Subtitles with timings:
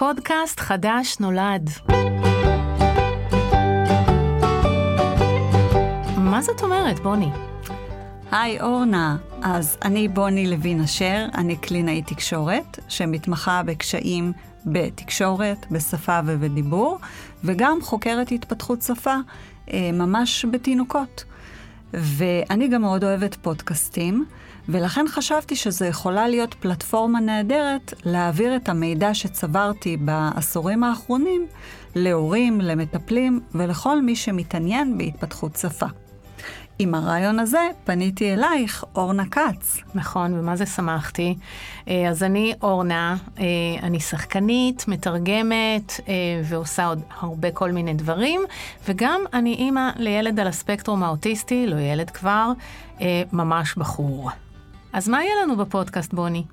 [0.00, 1.70] פודקאסט חדש נולד.
[6.16, 7.30] מה זאת אומרת, בוני?
[8.32, 14.32] היי אורנה, אז אני בוני לוין אשר, אני קלינאית תקשורת, שמתמחה בקשיים
[14.66, 16.98] בתקשורת, בשפה ובדיבור,
[17.44, 19.14] וגם חוקרת התפתחות שפה,
[19.72, 21.24] אה, ממש בתינוקות.
[21.94, 24.24] ואני גם מאוד אוהבת פודקאסטים,
[24.68, 31.46] ולכן חשבתי שזו יכולה להיות פלטפורמה נהדרת להעביר את המידע שצברתי בעשורים האחרונים
[31.94, 35.86] להורים, למטפלים ולכל מי שמתעניין בהתפתחות שפה.
[36.82, 39.76] עם הרעיון הזה פניתי אלייך, אורנה כץ.
[39.94, 41.36] נכון, ומה זה שמחתי.
[41.88, 43.44] אה, אז אני אורנה, אה,
[43.82, 48.40] אני שחקנית, מתרגמת אה, ועושה עוד הרבה כל מיני דברים,
[48.88, 52.52] וגם אני אימא לילד על הספקטרום האוטיסטי, לא ילד כבר,
[53.32, 54.30] ממש בחור.
[54.92, 56.44] אז מה יהיה לנו בפודקאסט, בוני?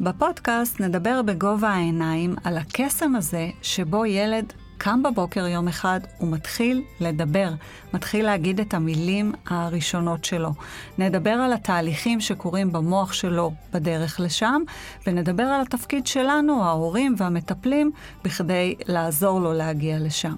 [0.00, 4.52] בפודקאסט נדבר בגובה העיניים על הקסם הזה שבו ילד
[4.84, 7.48] קם בבוקר יום אחד, הוא מתחיל לדבר,
[7.94, 10.50] מתחיל להגיד את המילים הראשונות שלו.
[10.98, 14.62] נדבר על התהליכים שקורים במוח שלו בדרך לשם,
[15.06, 17.90] ונדבר על התפקיד שלנו, ההורים והמטפלים,
[18.24, 20.34] בכדי לעזור לו להגיע לשם.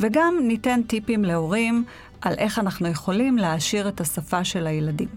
[0.00, 1.84] וגם ניתן טיפים להורים
[2.20, 5.08] על איך אנחנו יכולים להעשיר את השפה של הילדים.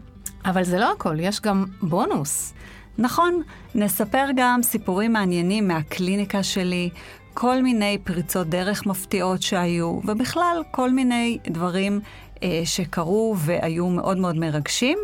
[0.46, 2.54] אבל זה לא הכל, יש גם בונוס.
[2.98, 3.42] נכון,
[3.76, 6.90] נספר גם סיפורים מעניינים מהקליניקה שלי,
[7.34, 12.00] כל מיני פריצות דרך מפתיעות שהיו, ובכלל כל מיני דברים
[12.44, 14.98] אה, שקרו והיו מאוד מאוד מרגשים,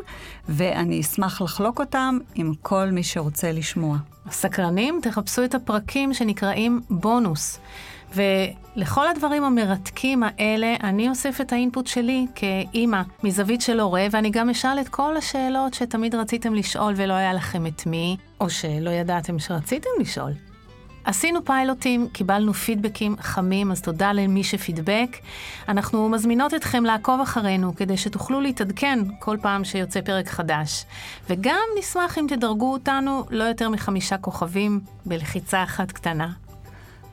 [0.50, 3.98] ואני אשמח לחלוק אותם עם כל מי שרוצה לשמוע.
[4.32, 7.60] סקרנים, תחפשו את הפרקים שנקראים בונוס.
[8.16, 14.50] ולכל הדברים המרתקים האלה, אני אוסיף את האינפוט שלי כאימא, מזווית של הורה, ואני גם
[14.50, 19.40] אשאל את כל השאלות שתמיד רציתם לשאול ולא היה לכם את מי, או שלא ידעתם
[19.40, 20.32] שרציתם לשאול.
[21.04, 25.18] עשינו פיילוטים, קיבלנו פידבקים חמים, אז תודה למי שפידבק.
[25.68, 30.86] אנחנו מזמינות אתכם לעקוב אחרינו כדי שתוכלו להתעדכן כל פעם שיוצא פרק חדש.
[31.30, 36.51] וגם נשמח אם תדרגו אותנו לא יותר מחמישה כוכבים בלחיצה אחת קטנה.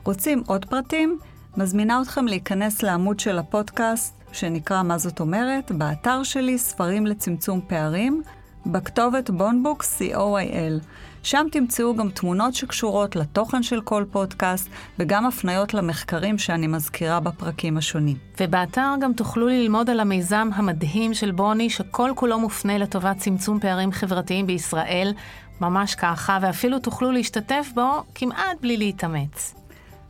[0.03, 1.19] רוצים עוד פרטים?
[1.57, 8.21] מזמינה אתכם להיכנס לעמוד של הפודקאסט שנקרא מה זאת אומרת, באתר שלי ספרים לצמצום פערים,
[8.65, 10.83] בכתובת בונבוק co.il.
[11.23, 17.77] שם תמצאו גם תמונות שקשורות לתוכן של כל פודקאסט, וגם הפניות למחקרים שאני מזכירה בפרקים
[17.77, 18.17] השונים.
[18.39, 23.91] ובאתר גם תוכלו ללמוד על המיזם המדהים של בוני, שכל כולו מופנה לטובת צמצום פערים
[23.91, 25.13] חברתיים בישראל,
[25.61, 29.58] ממש ככה, ואפילו תוכלו להשתתף בו כמעט בלי להתאמץ.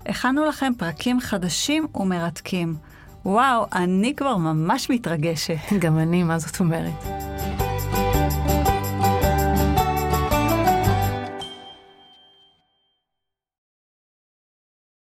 [0.05, 2.75] הכנו לכם פרקים חדשים ומרתקים.
[3.25, 5.57] וואו, אני כבר ממש מתרגשת.
[5.79, 7.03] גם אני, מה זאת אומרת?